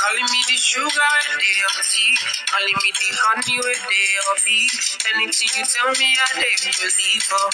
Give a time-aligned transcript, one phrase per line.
[0.00, 2.16] Calling me the sugar and they your tea.
[2.48, 4.64] Calling me the honey with they your bee.
[5.12, 7.28] Anything you tell me, I they believe.
[7.36, 7.52] Oh.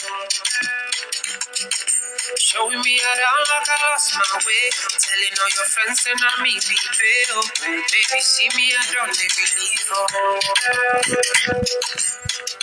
[2.38, 4.70] Showing me around like I lost my way.
[4.94, 7.42] Telling all your friends and I me be fail.
[7.66, 9.90] Baby, see me, I don't believe.
[9.90, 10.38] Oh.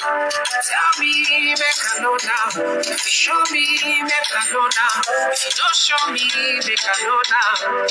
[0.03, 1.23] Tell me,
[1.55, 2.51] make I know now.
[2.83, 3.63] If you show me,
[4.03, 4.99] make I know now.
[5.31, 6.27] If you don't show me,
[6.59, 7.87] make I know now.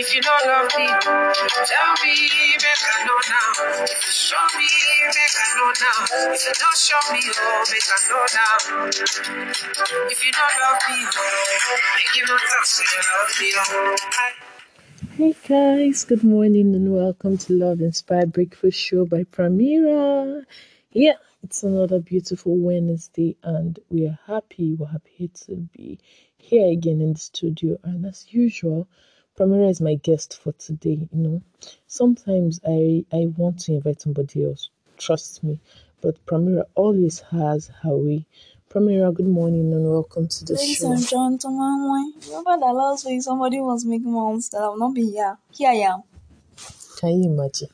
[0.00, 2.14] If you don't love me, tell me,
[2.56, 3.84] make I know now.
[3.84, 4.72] If you show me,
[5.12, 6.00] make I know now.
[6.32, 8.56] If you don't show me, oh, make I know now.
[10.08, 10.96] If you don't love me,
[11.92, 12.72] make you not talk,
[13.04, 13.96] love me, oh.
[15.16, 20.44] Hey guys, good morning and welcome to Love Inspired Breakfast Show by Pramira.
[20.92, 21.14] Yeah,
[21.44, 26.00] it's another beautiful Wednesday and we are happy, we're happy to be
[26.38, 27.78] here again in the studio.
[27.84, 28.88] And as usual,
[29.38, 31.06] Pramira is my guest for today.
[31.12, 31.42] You know,
[31.86, 35.60] sometimes I, I want to invite somebody else, trust me,
[36.00, 38.26] but Pramira always has her way.
[38.70, 40.88] Pramira, good morning and welcome to the Ladies show.
[40.92, 45.38] and gentlemen, remember that last week somebody was making months that I've not been here.
[45.52, 46.02] Here I am.
[47.00, 47.68] Can you imagine?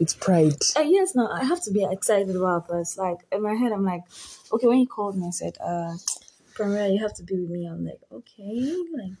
[0.00, 0.54] It's pride.
[0.76, 2.96] Uh, yes, no, I have to be excited about this.
[2.96, 4.02] Like in my head, I'm like,
[4.52, 4.66] okay.
[4.66, 5.94] When you called me I said, "Uh,
[6.54, 9.12] Premier, you have to be with me," I'm like, okay, like,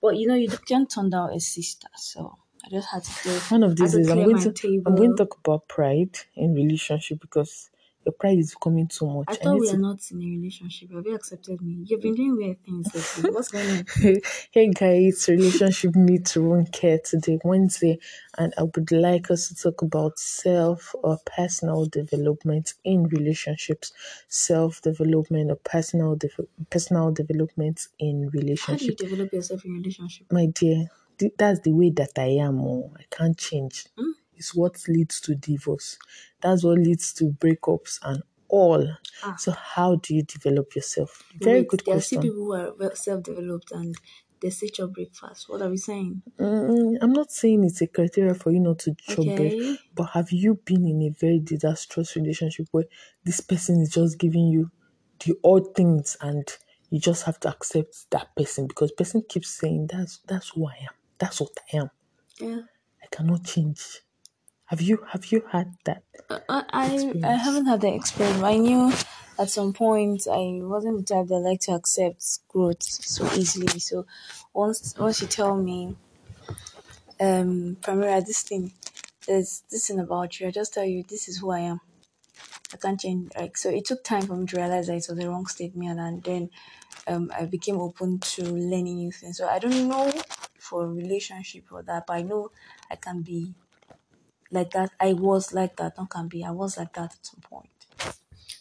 [0.00, 3.30] but you know, you can't turn down a sister, so I just had to do.
[3.48, 4.82] One of these is I'm going to table.
[4.86, 7.70] I'm going to talk about pride in relationship because
[8.06, 9.24] your pride is becoming too much.
[9.28, 10.92] I I thought need we are to not in a relationship.
[10.92, 11.82] Have you accepted me?
[11.84, 13.30] You've been doing weird things lately.
[13.34, 14.20] What's going on?
[14.52, 17.98] hey guys, relationship meet won't care today, Wednesday,
[18.38, 23.92] and I would like us to talk about self or personal development in relationships,
[24.28, 26.30] self development or personal de-
[26.70, 28.66] personal development in relationships.
[28.66, 30.32] How do you develop yourself in relationship?
[30.32, 30.86] My dear,
[31.18, 32.60] th- that's the way that I am.
[32.60, 33.86] Oh, I can't change.
[33.98, 34.12] Hmm?
[34.36, 35.98] It's what leads to divorce.
[36.40, 38.86] That's what leads to breakups and all.
[39.22, 39.36] Ah.
[39.36, 41.24] So, how do you develop yourself?
[41.40, 42.30] Very Wait, good there are still question.
[42.30, 43.94] people who are self-developed and
[44.40, 45.48] they still chop breakfast.
[45.48, 46.22] What are we saying?
[46.38, 49.78] Mm, I'm not saying it's a criteria for you not to chop bread, Okay.
[49.94, 52.84] but have you been in a very disastrous relationship where
[53.24, 54.70] this person is just giving you
[55.24, 56.46] the odd things and
[56.90, 60.74] you just have to accept that person because person keeps saying that's that's who I
[60.82, 60.94] am.
[61.18, 61.90] That's what I am.
[62.40, 62.60] Yeah.
[63.02, 64.02] I cannot change.
[64.66, 66.02] Have you have you had that?
[66.48, 68.42] I, I, I haven't had the experience.
[68.42, 68.92] I knew
[69.38, 73.78] at some point I wasn't the type that like to accept growth so easily.
[73.78, 74.06] So
[74.52, 75.94] once once you tell me,
[77.20, 78.72] um, Pramira, this thing,
[79.26, 81.80] there's this thing about you, I just tell you this is who I am.
[82.74, 83.30] I can't change.
[83.38, 86.00] Like so, it took time for me to realize that it was the wrong statement,
[86.00, 86.50] and then
[87.06, 89.38] um, I became open to learning new things.
[89.38, 90.10] So I don't know
[90.58, 92.50] for a relationship or that, but I know
[92.90, 93.54] I can be
[94.50, 94.90] like that.
[95.00, 95.96] I was like that.
[95.96, 96.44] Don't can be.
[96.44, 97.70] I was like that at some point.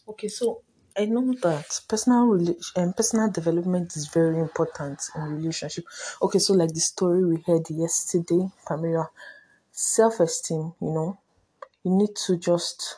[0.07, 0.61] Okay, so
[0.97, 5.85] I know that personal rela- um, personal development is very important in relationship.
[6.21, 9.09] Okay, so like the story we heard yesterday, Pamela,
[9.71, 10.73] self esteem.
[10.81, 11.19] You know,
[11.83, 12.97] you need to just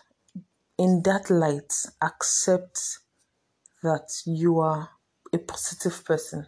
[0.78, 3.00] in that light accept
[3.84, 4.90] that you are
[5.34, 6.48] a positive person.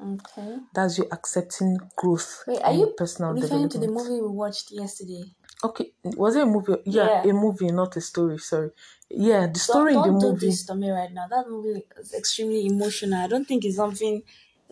[0.00, 0.58] Okay.
[0.74, 4.72] That's you accepting growth Wait, are and you personal referring to the movie we watched
[4.72, 5.22] yesterday?
[5.64, 6.76] Okay, was it a movie?
[6.84, 7.22] Yeah, Yeah.
[7.24, 8.38] a movie, not a story.
[8.38, 8.70] Sorry.
[9.08, 11.28] Yeah, the Don't, story in the don't do this to me right now.
[11.28, 13.20] That movie is extremely emotional.
[13.20, 14.22] I don't think it's something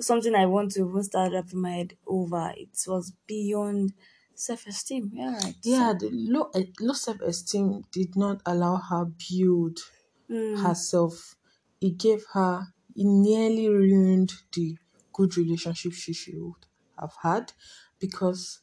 [0.01, 2.53] something I want to even start wrapping my head over.
[2.57, 3.93] It was beyond
[4.35, 5.11] self esteem.
[5.15, 5.55] Yeah, right.
[5.63, 9.79] Yeah, the low eh, low self esteem did not allow her build
[10.31, 10.57] Mm.
[10.63, 11.37] herself.
[11.81, 14.79] It gave her it nearly ruined the
[15.13, 16.55] good relationship she should
[16.99, 17.53] have had
[17.99, 18.61] because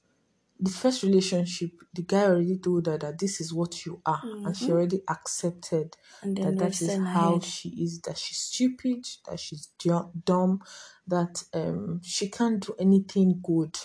[0.60, 4.56] the first relationship, the guy already told her that this is what you are, and
[4.56, 5.96] she already accepted
[6.42, 8.02] that that is how she is.
[8.02, 10.62] That she's stupid, that she's du- dumb,
[11.08, 13.78] that um she can't do anything good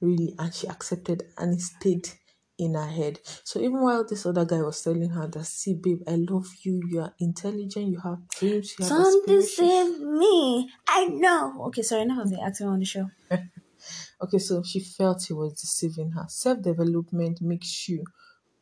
[0.00, 2.08] really and she accepted and it stayed
[2.58, 6.02] in her head so even while this other guy was telling her that see babe
[6.06, 10.70] i love you you are intelligent you have dreams you have aspirations deceive me.
[10.88, 11.64] I know.
[11.66, 13.10] Okay, sorry, enough of the acting on the show.
[14.22, 16.26] okay so she felt he was deceiving her.
[16.28, 18.04] Self-development makes you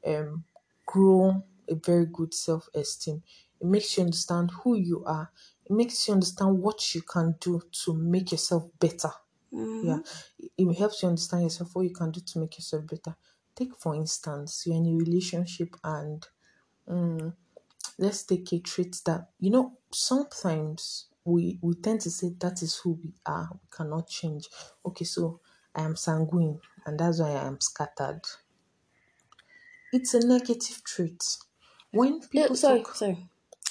[0.06, 0.44] um
[0.86, 3.22] grow a very good self-esteem.
[3.60, 5.30] It makes you understand who you are.
[5.66, 9.10] It makes you understand what you can do to make yourself better.
[9.80, 10.00] Yeah.
[10.38, 13.16] It- it helps you understand yourself what you can do to make yourself better.
[13.54, 16.26] Take for instance you're in a relationship and
[16.88, 17.34] um,
[17.98, 22.76] let's take a trait that you know sometimes we we tend to say that is
[22.78, 23.48] who we are.
[23.52, 24.48] We cannot change.
[24.86, 25.40] Okay so
[25.78, 28.22] i am sanguine and that's why i am scattered
[29.92, 31.22] it's a negative trait
[31.92, 33.18] when people sorry, talk sorry.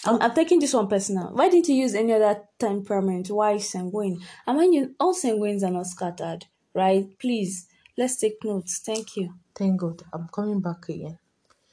[0.06, 0.20] I'm, oh.
[0.22, 1.30] I'm taking this one personal.
[1.34, 3.30] Why didn't you use any other temperament?
[3.30, 4.22] Why sanguine?
[4.48, 7.08] I mean, you, all sanguines are not scattered, right?
[7.20, 7.68] Please,
[7.98, 8.80] let's take notes.
[8.86, 9.36] Thank you.
[9.56, 11.20] thank god i'm coming back again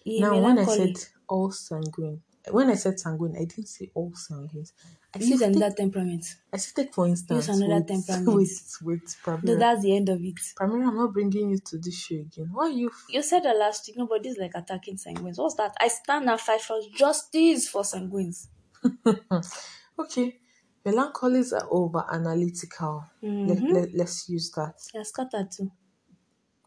[0.04, 0.96] Yeah, now when i said
[1.28, 4.72] all sanguine when i said sanguine i didn't say all sanguines
[5.14, 6.24] i use another temperament.
[6.52, 7.48] I still take for instance.
[7.48, 8.36] Use another wait, temperament.
[8.82, 10.34] Wait, wait, No, that's the end of it.
[10.58, 12.50] Pramira, I'm not bringing you to this show again.
[12.52, 12.90] Why are you?
[13.08, 13.96] You said that last week.
[13.96, 15.38] Nobody is like attacking sanguines.
[15.38, 15.74] What's that?
[15.80, 18.48] I stand and fight for justice for sanguines.
[19.98, 20.38] okay,
[20.84, 23.04] melancholies are over analytical.
[23.22, 23.48] Mm-hmm.
[23.48, 24.74] Let, let, let's use that.
[24.92, 25.70] You're scattered too.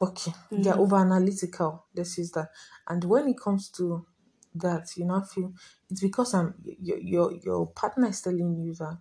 [0.02, 0.82] Okay, they're mm-hmm.
[0.82, 1.86] over analytical.
[1.96, 2.50] Let's use that.
[2.88, 4.06] And when it comes to
[4.60, 5.54] that, you know, feel
[5.90, 8.98] it's because um, I'm your your your partner is telling you that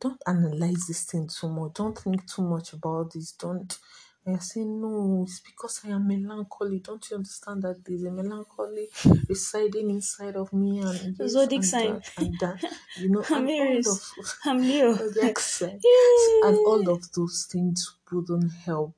[0.00, 1.74] don't analyze this thing too much.
[1.74, 3.32] Don't think too much about this.
[3.32, 3.78] Don't.
[4.26, 6.80] And you're saying no, it's because I am melancholy.
[6.80, 8.88] Don't you understand that there's a melancholy
[9.28, 11.92] residing inside of me and this Zodiac and sign.
[11.94, 12.64] that and that.
[12.98, 13.88] You know, I'm Aries.
[13.88, 14.00] of
[14.44, 14.92] I'm Leo.
[16.44, 18.94] and all of those things wouldn't help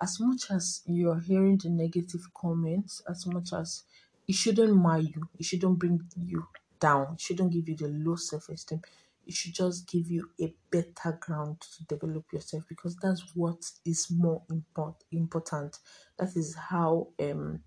[0.00, 3.84] as much as you're hearing the negative comments, as much as
[4.28, 6.46] it shouldn't mar you, it shouldn't bring you
[6.80, 8.82] down, it shouldn't give you the low self esteem.
[9.26, 14.08] It should just give you a better ground to develop yourself because that's what is
[14.10, 15.78] more import, important.
[16.18, 17.62] That is how um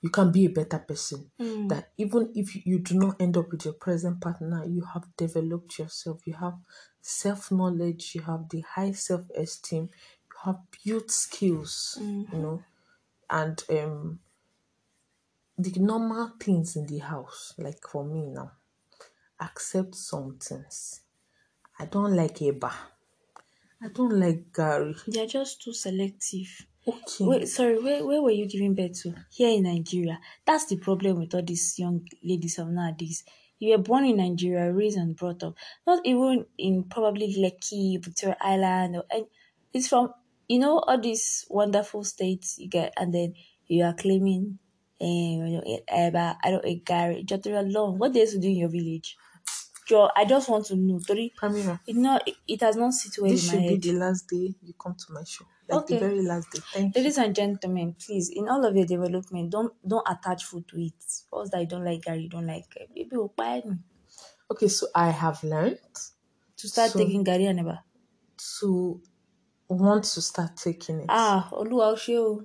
[0.00, 1.30] you can be a better person.
[1.68, 5.78] That even if you, do not end up with your present partner, you have developed
[5.78, 6.58] yourself, you have
[7.00, 9.84] self knowledge, you have the high self esteem,
[10.30, 12.62] you have built skills, you know,
[13.30, 14.20] and um
[15.58, 18.52] the normal things in the house, like for me now,
[19.40, 21.00] accept some things.
[21.78, 22.72] I don't like Eba.
[23.82, 24.96] I don't like garri.
[25.06, 26.66] They're just too selective.
[26.86, 27.24] Okay.
[27.24, 29.14] Wait, sorry, where, where were you giving birth to?
[29.30, 30.18] Here in Nigeria.
[30.44, 33.24] That's the problem with all these young ladies of nowadays.
[33.58, 35.54] You were born in Nigeria, raised and brought up.
[35.86, 39.26] Not even in probably Lekki, Victoria Island, or and
[39.72, 40.12] it's from
[40.48, 43.34] you know all these wonderful states you get, and then
[43.66, 44.58] you are claiming,
[45.00, 47.98] um, you know, Eba, I don't, a garri, Jotori alone.
[47.98, 49.16] What they used to do in your village?
[49.86, 50.98] Joe, I just want to know.
[50.98, 54.26] Tori, Pamela, it not, it, it has not sit well this should be the last
[54.28, 55.44] day you come to my show.
[55.68, 55.94] Like Okay.
[55.94, 56.60] the very last day.
[56.72, 57.00] Thank you.
[57.02, 60.94] Ladies and gentlemen, please, in all of your development, don't don't attach food to it.
[61.30, 63.76] What's that you don't like garri, you don't like uh, maybe will buy me
[64.50, 65.78] Okay, so I have learned
[66.56, 67.80] to start So- taking garri and never.
[68.60, 69.00] to
[69.68, 71.06] want to start taking it.
[71.08, 72.42] Ah, Oluwa o ṣé o.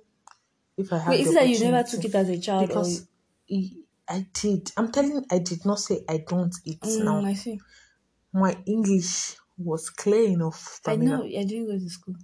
[0.80, 3.08] if I have Wait, is it that you never took it as a child because
[3.52, 4.72] I- I did.
[4.78, 5.26] I'm telling.
[5.30, 7.26] I did not say I don't eat mm, now.
[7.26, 7.60] I see.
[8.34, 10.80] My English was clear enough.
[10.86, 12.16] I know you're doing go to school.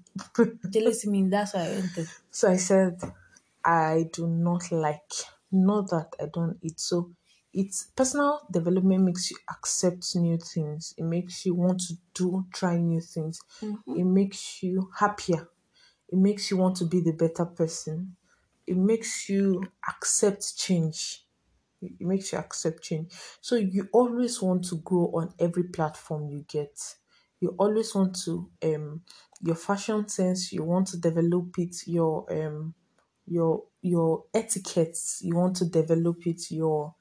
[0.70, 2.08] Jealousy mean that's why I entered.
[2.32, 3.00] So I said,
[3.64, 5.12] I do not like,
[5.52, 6.80] not that I don't eat.
[6.80, 7.12] So
[7.54, 10.94] it's personal development makes you accept new things.
[10.98, 13.40] It makes you want to do, try new things.
[13.88, 15.50] It makes you happier.
[16.10, 18.18] It makes you want to be the better person.
[18.68, 21.26] It makes you accept change.
[21.82, 23.12] It makes you accept change.
[23.42, 26.96] So you always want to grow on every platform you get.
[27.40, 29.02] You always want to um
[29.42, 32.74] your fashion sense, you want to develop it, your um
[33.28, 36.96] your your etiquettes, you want to develop it, your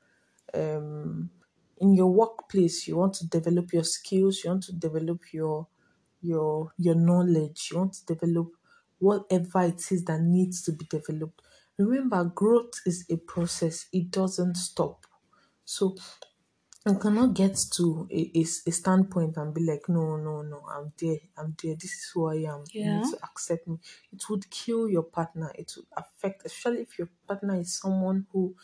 [0.54, 1.30] um
[1.78, 5.66] in your workplace, you want to develop your skills, you want to develop your
[6.22, 8.48] your your knowledge, you want to develop
[8.98, 11.42] whatever it is that needs to be developed.
[11.78, 15.06] Remember, growth is a process, it doesn't stop.
[15.64, 15.96] So
[16.86, 20.92] you cannot get to a, a, a standpoint and be like, no, no, no, I'm
[21.00, 22.64] there, I'm there, this is who I am.
[22.80, 23.78] You need to accept me.
[24.12, 25.50] It would kill your partner.
[25.56, 28.56] It would affect, especially if your partner is someone who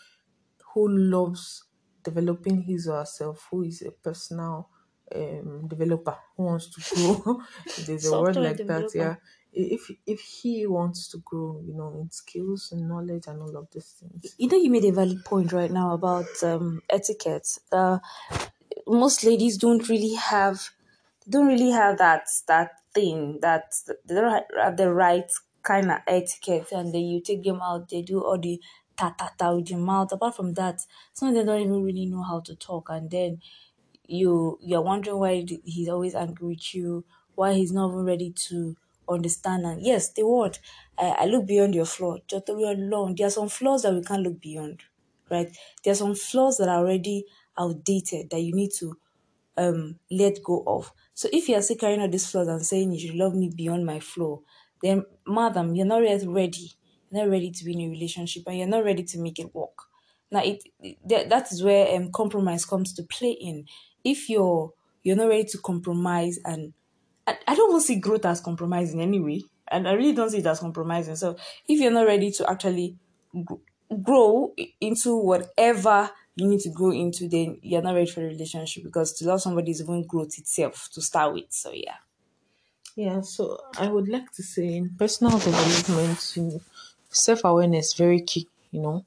[0.74, 1.64] who loves
[2.02, 4.70] developing his or herself, who is a personal
[5.14, 7.42] um developer who wants to grow.
[7.76, 9.16] There's a word like that, yeah.
[9.52, 13.68] If if he wants to grow, you know, in skills and knowledge and all of
[13.72, 14.34] these things.
[14.38, 17.58] You know, you made a valid point right now about um, etiquette.
[17.72, 17.98] Uh,
[18.86, 20.70] most ladies don't really have,
[21.28, 23.74] don't really have that that thing that
[24.06, 25.30] they don't have the right
[25.62, 28.60] kind of etiquette, and then you take them out, they do all the
[28.96, 30.12] ta ta ta with your mouth.
[30.12, 30.80] Apart from that,
[31.12, 33.40] some of them don't even really know how to talk, and then
[34.06, 37.04] you you're wondering why he's always angry with you,
[37.34, 38.76] why he's not even ready to
[39.10, 39.64] understand.
[39.66, 40.58] And yes, the word
[40.98, 42.16] I, I look beyond your flaw.
[42.32, 43.14] Alone.
[43.16, 44.82] There are some flaws that we can't look beyond,
[45.30, 45.54] right?
[45.84, 47.24] There are some flaws that are already
[47.58, 48.96] outdated that you need to
[49.56, 50.92] um let go of.
[51.14, 53.50] So if you are still carrying all these flaws and saying you should love me
[53.54, 54.40] beyond my flaw,
[54.82, 56.72] then madam, you're not yet ready.
[57.10, 59.54] You're not ready to be in a relationship and you're not ready to make it
[59.54, 59.76] work.
[60.30, 63.66] Now it, it that is where um compromise comes to play in.
[64.04, 66.72] If you're you're not ready to compromise and
[67.30, 69.42] I, I don't want to see growth as compromising anyway.
[69.68, 71.16] And I really don't see it as compromising.
[71.16, 71.36] So
[71.68, 72.96] if you're not ready to actually
[74.02, 78.82] grow into whatever you need to grow into, then you're not ready for a relationship
[78.84, 81.46] because to love somebody is even growth itself to start with.
[81.50, 81.96] So yeah.
[82.96, 86.60] Yeah, so I would like to say in personal development, you know,
[87.08, 88.48] self awareness very key.
[88.72, 89.04] You know,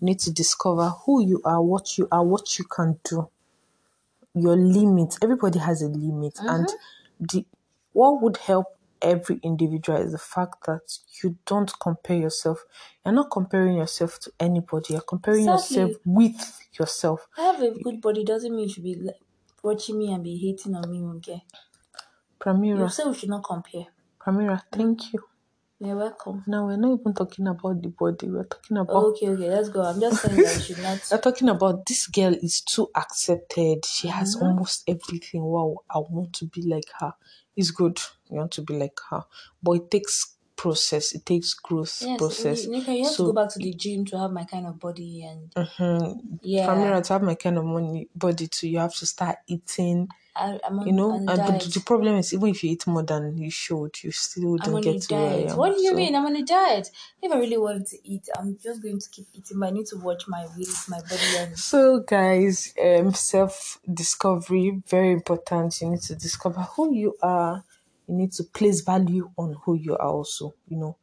[0.00, 3.28] you need to discover who you are, what you are, what you can do,
[4.34, 5.18] your limits.
[5.22, 7.24] Everybody has a limit, and mm-hmm.
[7.30, 7.46] the
[7.96, 8.66] what would help
[9.00, 12.62] every individual is the fact that you don't compare yourself.
[13.02, 14.92] You're not comparing yourself to anybody.
[14.92, 17.26] You're comparing yourself with yourself.
[17.38, 19.16] I have a good body doesn't mean you should be like,
[19.62, 21.32] watching me and be hating on me, okay?
[21.32, 21.40] You
[22.38, 23.86] Pramira, say we should not compare.
[24.20, 25.20] Pramira, thank you.
[25.78, 26.42] You're welcome.
[26.46, 28.28] Now we're not even talking about the body.
[28.30, 29.82] We're talking about Okay, okay, let's go.
[29.82, 31.00] I'm just saying that you should not.
[31.12, 33.84] We're talking about this girl is too accepted.
[33.84, 34.46] She has Mm-hmm.
[34.46, 35.42] almost everything.
[35.44, 37.12] Wow, I want to be like her.
[37.56, 38.00] It's good.
[38.30, 39.24] You want to be like her,
[39.62, 41.14] but it takes process.
[41.14, 42.66] It takes growth Yes, process.
[42.68, 44.80] Nika, you have so, to go back to the gym to have my kind of
[44.80, 48.94] body and mhm, yeah, Pamela, to have my kind of money body too, you have
[48.94, 50.08] to start eating.
[50.38, 51.62] I, I'm on, You know, and but diet.
[51.74, 55.02] the problem is, even if you eat more than you should, you still wouldn't get
[55.02, 55.50] to where I diet.
[55.50, 55.56] am.
[55.56, 56.14] What do you So- mean?
[56.14, 56.90] I'm on a diet.
[57.22, 59.58] If I really wanted to eat, I'm just going to keep eating.
[59.60, 64.82] But I need to watch my weight, my body, and So, guys, um, self discovery
[64.88, 65.80] very important.
[65.80, 67.64] You need to discover who you are.
[68.06, 70.06] You need to place value on who you are.
[70.08, 70.96] Also, you know,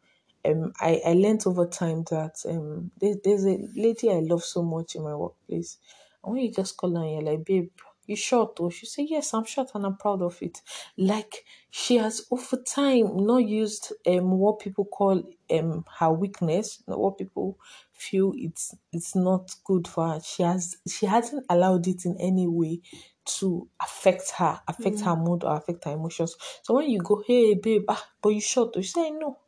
[0.46, 4.62] um, I I learned over time that um, there, there's a lady I love so
[4.64, 5.78] much in my workplace,
[6.24, 7.70] and when you just call her and you're like, babe.
[8.06, 10.62] You short or she say yes I'm short and I'm proud of it.
[10.98, 17.00] Like she has over time not used um what people call um her weakness, not
[17.00, 17.58] what people
[17.94, 20.20] feel it's it's not good for her.
[20.22, 22.82] She has she hasn't allowed it in any way
[23.26, 26.36] to affect her, affect her mood or affect her emotions.
[26.64, 29.40] So when you go, hey babe, ah, but you short, you say no.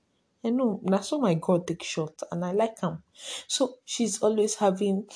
[0.44, 3.02] I know, that's so my God take short and I like him.
[3.48, 5.08] So she's always having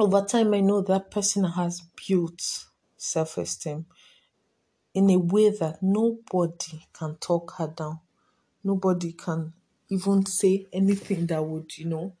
[0.00, 2.66] over time I know that person has built
[2.96, 3.86] self esteem
[4.94, 8.00] in a way that nobody can talk her down.
[8.64, 9.54] Nobody can
[9.90, 12.16] even say anything that would, you know,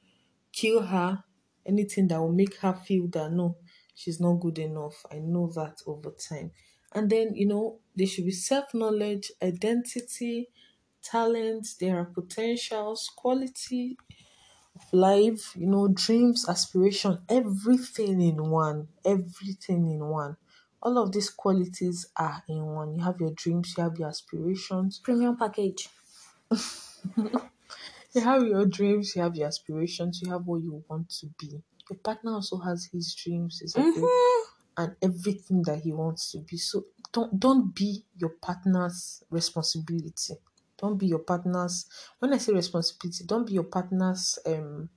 [0.52, 1.24] kill her,
[1.66, 3.58] anything that will make her feel that no,
[3.94, 5.06] she's not good enough.
[5.10, 6.52] I know that over time.
[6.94, 10.48] And then, you know, there should be self knowledge, identity,
[11.02, 13.98] talent, there are potentials, quality
[14.92, 18.88] life, you know, dreams, aspiration, everything in one.
[19.04, 20.36] Everything in one.
[20.82, 22.94] All of these qualities are in one.
[22.94, 25.88] You have your dreams, you have your aspirations, premium package.
[27.16, 31.62] you have your dreams, you have your aspirations, you have what you want to be.
[31.90, 33.88] Your partner also has his dreams, his mm-hmm.
[33.88, 34.46] aspirations,
[34.76, 36.56] and everything that he wants to be.
[36.56, 40.34] So don't don't be your partner's responsibility.
[40.80, 41.86] Don't be your partner's
[42.18, 44.90] when I say responsibility, don't be your partner's um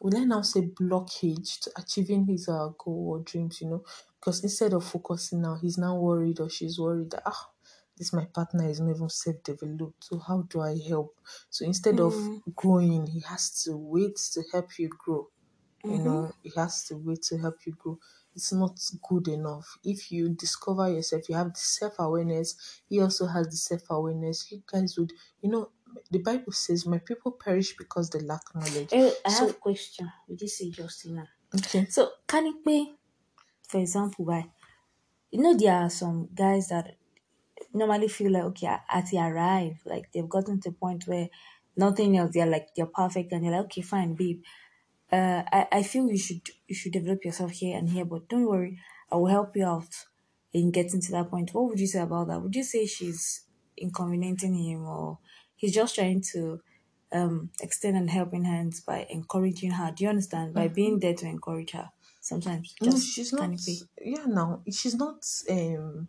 [0.00, 3.84] will I now say blockage to achieving his uh, goal or dreams, you know?
[4.18, 7.50] Because instead of focusing now, he's now worried or she's worried that ah,
[7.96, 10.04] this my partner is not even self-developed.
[10.04, 11.20] So how do I help?
[11.50, 15.30] So instead of growing, he has to wait to help you grow.
[15.88, 17.98] You know, he has to wait to help you grow.
[18.34, 18.78] It's not
[19.08, 19.78] good enough.
[19.84, 24.50] If you discover yourself, you have the self-awareness, he also has the self-awareness.
[24.52, 25.70] You guys would, you know,
[26.10, 28.88] the Bible says, My people perish because they lack knowledge.
[28.92, 30.12] Eh, I So- have a question.
[30.28, 31.28] Would you say Justina?
[31.54, 31.86] Okay.
[31.88, 32.94] So can it be,
[33.68, 34.50] for example, why
[35.30, 36.96] you know there are some guys that
[37.72, 41.28] normally feel like okay as they arrive, like they've gotten to a point where
[41.76, 44.42] nothing else, they're like they're perfect and you're like, okay, fine, babe.
[45.12, 48.46] Uh I, I feel you should you should develop yourself here and here, but don't
[48.46, 48.78] worry,
[49.10, 49.94] I will help you out
[50.52, 51.54] in getting to that point.
[51.54, 52.40] What would you say about that?
[52.42, 53.42] Would you say she's
[53.76, 55.18] inconveniencing him or
[55.56, 56.60] he's just trying to
[57.12, 59.92] um extend an helping hand by encouraging her?
[59.96, 60.54] Do you understand?
[60.54, 61.90] By being there to encourage her.
[62.20, 63.42] Sometimes No, just she's not.
[63.42, 63.82] can be?
[64.04, 66.08] Yeah, now she's not um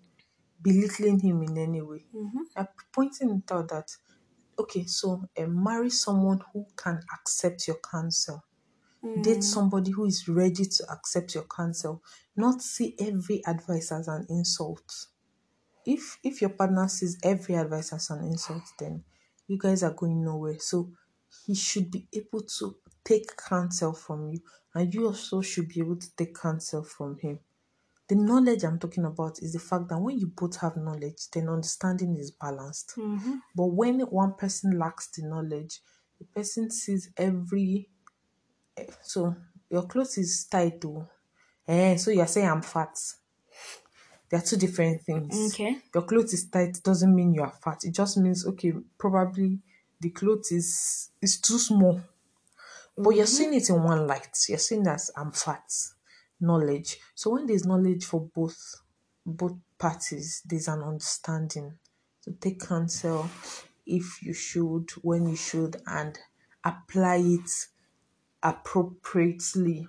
[0.62, 2.06] belittling him in any way.
[2.56, 3.90] I'm pointing out that
[4.60, 8.44] okay, so um, marry someone who can accept your counsel.
[9.04, 9.44] Date mm.
[9.44, 12.04] somebody who is ready to accept your counsel.
[12.36, 15.08] Not see every advice as an insult.
[15.86, 19.04] If if your partner sees every advice as an insult, then
[19.48, 20.60] you guys are going nowhere.
[20.60, 20.92] So
[21.46, 24.42] he should be able to take counsel from you,
[24.74, 27.40] and you also should be able to take counsel from him.
[28.08, 31.50] the knowledge I'm talking about is the fact that when you both have knowledge, then
[31.50, 32.94] understanding is balanced.
[32.98, 33.36] Mm-hmm.
[33.56, 35.82] But when one person lacks the knowledge,
[36.18, 37.90] the person sees every
[39.02, 39.36] so
[39.70, 41.08] your clothes is tight though.
[41.68, 42.98] Eh, so you're saying I'm fat.
[44.30, 45.54] There are two different things.
[45.54, 45.78] Okay.
[45.94, 47.84] Your clothes is tight doesn't mean you are fat.
[47.84, 49.60] It just means okay, probably
[50.00, 52.02] the clothes is is too small.
[52.98, 54.36] But you're seeing it in one light.
[54.50, 55.72] You're seeing that I'm fat.
[56.40, 56.98] Knowledge.
[57.16, 58.82] So when there's knowledge for both
[59.26, 61.74] both parties, there's an understanding.
[62.22, 63.30] So take counsel
[63.86, 66.18] if you should, when you should, and
[66.64, 67.50] apply it
[68.44, 69.88] appropriately.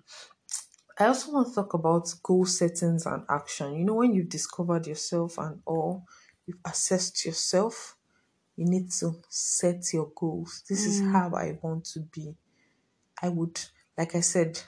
[0.99, 3.75] I also want to talk about goal settings and action.
[3.75, 6.07] You know, when you've discovered yourself and all,
[6.47, 7.97] you've assessed yourself,
[8.57, 10.65] you need to set your goals.
[10.69, 12.37] This is how I want to be.
[13.23, 13.61] I would,
[13.99, 14.61] like I said,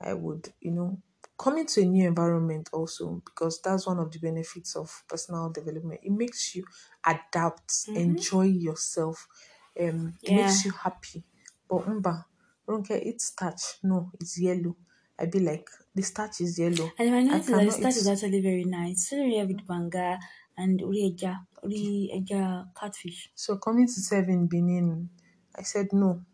[0.00, 1.02] I would, you know,
[1.38, 6.00] come into a new environment also because that's one of the benefits of personal development.
[6.04, 6.64] It makes you
[7.06, 9.28] adapt, enjoy yourself,
[9.80, 11.24] um, it makes you happy.
[11.68, 12.26] But umba,
[12.68, 13.64] Ronke, eat starch.
[13.82, 14.76] No, it's yellow.
[15.18, 16.90] I be like, the starch is yellow.
[16.98, 19.02] And I noticed that the eat- is actually very nice.
[19.12, 20.18] Especially with banga
[20.56, 21.16] and uri
[22.14, 23.30] eja, catfish.
[23.34, 25.10] So coming to serve in Benin,
[25.56, 26.24] I said no.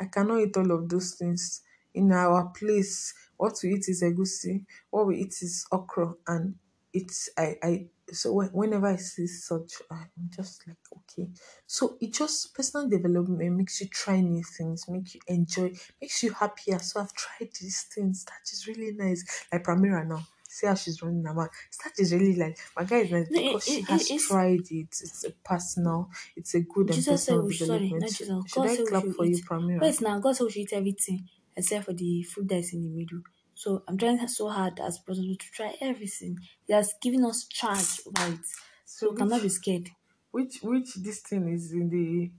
[0.00, 1.62] I cannot eat all of those things.
[1.94, 6.56] In our place, what we eat is egusi, what we eat is okra, and
[6.92, 11.30] it's I I so when- whenever I see such, I'm just like okay.
[11.66, 16.32] So it just personal development makes you try new things, make you enjoy, makes you
[16.32, 16.76] happier.
[16.76, 18.24] Ah, so I've tried these things.
[18.24, 19.24] That is really nice.
[19.52, 20.26] Like Pramira now.
[20.48, 21.50] See how she's running mouth.
[21.84, 24.20] That is really like my guy is nice No, it- because she it- has it-
[24.22, 24.88] tried it.
[25.02, 28.28] It's a personal, it's a good and Jesus said personal we should, sorry, not Jesus.
[28.46, 29.44] Should God I clap for you, eat.
[29.44, 29.80] Pramira?
[29.82, 32.88] Wait now, God said we should eat everything except for the food that's in the
[32.88, 33.20] middle.
[33.62, 36.38] So I'm trying so hard as possible to try everything.
[36.66, 38.46] He has given us charge over it.
[38.84, 39.88] So, So we cannot be scared.
[40.30, 42.30] Which which this thing is in the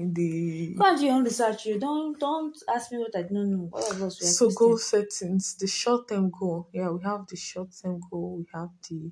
[0.00, 1.66] in the Go and do your own research.
[1.66, 3.70] You don't don't ask me what I don't know.
[3.72, 6.68] All of us we so goal settings, the short term goal.
[6.72, 9.10] Yeah, we have the short term goal, we have the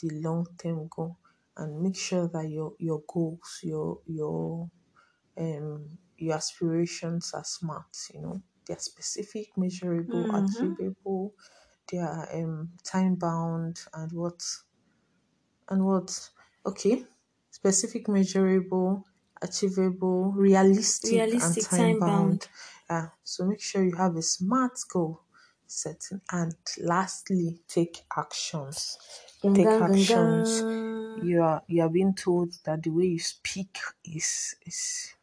[0.00, 1.16] the long term goal.
[1.56, 4.68] And make sure that your your goals, your your
[5.38, 8.42] um your aspirations are smart, you know.
[8.66, 10.34] They're specific, measurable, Mhm.
[10.34, 11.34] achievable,
[11.88, 14.42] they are um time bound and what
[15.68, 16.30] and what
[16.66, 17.06] okay
[17.50, 19.04] specific measurable
[19.42, 22.48] achievable realistic, Realistic, and time bound
[22.88, 25.20] yeah so make sure you have a smart goal
[25.66, 28.98] setting and lastly take actions.
[29.40, 30.06] Gun, take gun, actions.
[30.06, 30.64] gun.
[31.14, 35.14] you are you are being told that the way you speak is is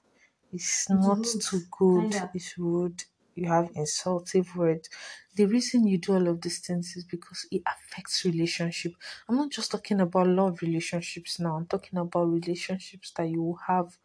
[0.51, 2.15] is not too good.
[2.34, 4.89] It's rude you have insultive words.
[5.36, 8.94] The reason you do all of these things is because it affects relationship.
[9.28, 11.56] I'm not just talking about love relationships now.
[11.58, 13.98] I'm talking about relationships that you will have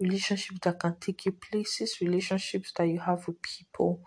[0.00, 4.02] relationships that can take you places relationships that you have with people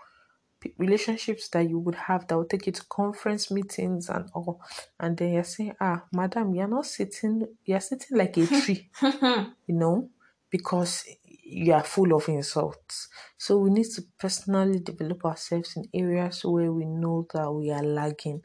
[0.77, 4.61] relationships that you would have that will take you to conference meetings and all.
[4.99, 9.75] And then you're saying ah madam you're not sitting you're sitting like a tree you
[9.75, 10.09] know
[10.51, 11.05] because
[11.51, 16.71] you are full of insults so we need to personally develop ourselves in areas where
[16.71, 18.41] we know that we are lagging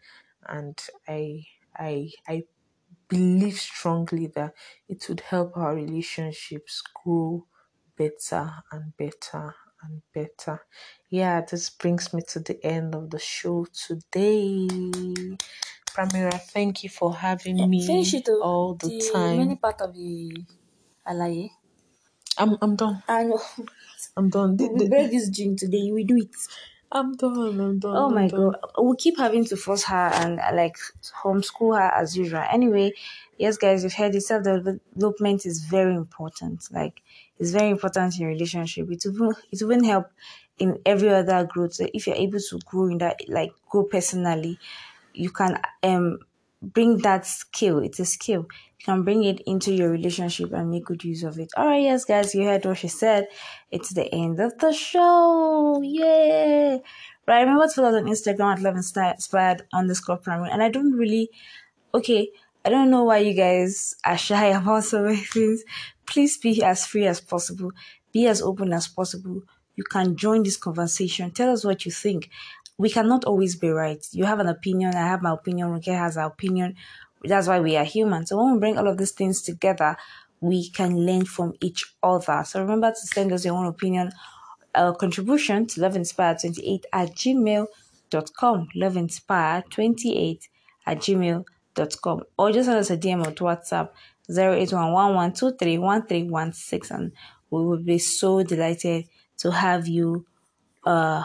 [0.49, 1.45] and i
[1.77, 2.45] i i
[3.09, 4.55] believe strongly that
[4.89, 7.47] it would help our relationships grow
[7.97, 10.61] better and better and better.
[11.11, 14.67] Yeah, this brings me to the end of the show today.
[15.95, 19.39] Pramira, thank you for having me all the, the time.
[19.39, 20.45] many part of the
[21.07, 21.51] alaye.
[22.39, 23.03] I'm I'm done.
[23.09, 23.33] And
[24.17, 24.57] I'm done.
[24.57, 25.91] The- we the- break this dream today.
[25.93, 26.35] We do it.
[26.93, 27.61] I'm done.
[27.61, 27.97] I'm done.
[27.97, 28.55] Oh I'm my done.
[28.55, 30.77] god, we keep having to force her and uh, like
[31.23, 32.45] homeschool her as usual.
[32.51, 32.93] Anyway,
[33.39, 34.21] yes, guys, you've heard it.
[34.23, 36.67] Self development is very important.
[36.73, 37.03] Like,
[37.39, 38.91] it's very important in relationship.
[38.91, 40.11] It will it even help
[40.59, 41.75] in every other growth.
[41.75, 44.59] So if you're able to grow in that, like grow personally,
[45.15, 46.19] you can um
[46.73, 47.79] bring that skill.
[47.79, 48.47] It's a skill.
[48.79, 51.51] You can bring it into your relationship and make good use of it.
[51.57, 53.29] All right, yes, guys, you heard what she said.
[53.71, 55.81] It's the end of the show.
[55.83, 56.83] Yay!
[57.27, 60.51] Right, remember to follow us on Instagram at Love Inspired underscore primary.
[60.51, 61.31] And I don't really,
[61.95, 62.31] okay,
[62.65, 65.63] I don't know why you guys are shy about so many things.
[66.07, 67.73] Please be as free as possible.
[68.13, 69.43] Be as open as possible.
[69.77, 71.31] You can join this conversation.
[71.33, 72.31] Tell us what you think.
[72.79, 74.05] We cannot always be right.
[74.13, 74.95] You have an opinion.
[74.95, 75.69] I have my opinion.
[75.69, 76.75] Ruke has her opinion.
[77.25, 78.27] That's why we are human.
[78.27, 79.97] So when we bring all of these things together,
[80.41, 82.43] we can learn from each other.
[82.45, 84.13] So remember to send us your own opinion,
[84.75, 88.69] uh, contribution to loveinspire28 at gmail.com.
[88.77, 90.49] Loveinspire28
[90.87, 93.91] at gmail.com or just send us a DM on WhatsApp
[94.31, 97.13] 0811 and
[97.51, 99.07] we will be so delighted
[99.39, 100.27] to have you
[100.85, 101.23] uh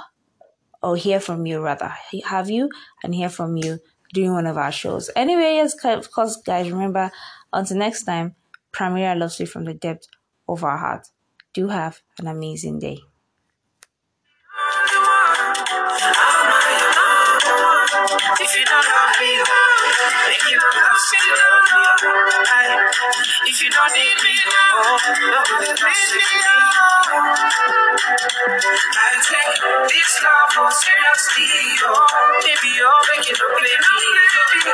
[0.81, 1.93] or hear from you rather.
[2.25, 2.69] Have you
[3.03, 3.79] and hear from you
[4.13, 5.09] during one of our shows.
[5.15, 7.11] Anyway yes of course guys remember
[7.53, 8.35] until next time
[8.73, 10.07] Pramira loves you from the depth
[10.47, 11.07] of our heart
[11.53, 12.99] do have an amazing day.
[18.39, 19.70] If you don't love me,
[21.13, 21.19] If
[23.63, 26.23] you don't need me, oh, nobody loves me.
[28.79, 29.59] I take
[29.91, 31.51] this love more seriously,
[31.83, 32.07] oh,
[32.43, 34.71] baby, oh, it up, baby.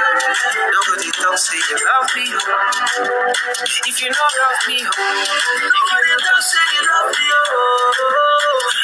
[0.73, 2.39] Nobody don't say you love me, oh.
[3.87, 8.77] If you don't love me, oh, nobody don't say you love me, oh.